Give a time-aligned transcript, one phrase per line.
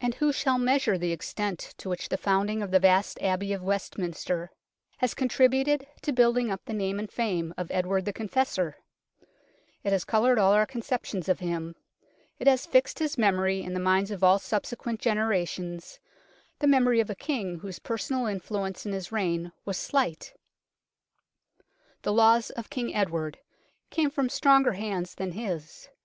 [0.00, 3.62] And who shall measure the extent to which the founding of the vast Abbey of
[3.62, 4.50] Westminster
[4.96, 8.78] has contributed to building up the name and fame of Edward the Confessor?
[9.84, 11.76] It has coloured all our conceptions of him.
[12.40, 16.00] It has fixed his memory in the minds of all subsequent genera tions
[16.58, 20.32] the memory of a King whose personal influence in his reign was slight."
[22.02, 23.38] The laws of King Edward"
[23.90, 25.88] came from stronger hands than his.